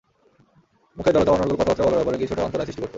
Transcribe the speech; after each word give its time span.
মুখের 0.97 1.13
জড়তা 1.15 1.31
অনর্গল 1.31 1.55
কথাবার্তা 1.55 1.83
বলার 1.83 1.97
ব্যাপারে 1.97 2.17
কিছুটা 2.17 2.41
অন্তরায় 2.43 2.67
সৃষ্টি 2.67 2.81
করত। 2.81 2.89